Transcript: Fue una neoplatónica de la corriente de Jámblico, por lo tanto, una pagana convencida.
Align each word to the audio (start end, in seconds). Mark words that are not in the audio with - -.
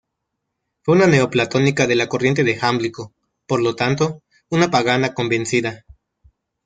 Fue 0.81 0.95
una 0.95 1.05
neoplatónica 1.05 1.85
de 1.85 1.93
la 1.95 2.09
corriente 2.09 2.43
de 2.43 2.55
Jámblico, 2.55 3.13
por 3.45 3.61
lo 3.61 3.75
tanto, 3.75 4.23
una 4.49 4.71
pagana 4.71 5.13
convencida. 5.13 5.85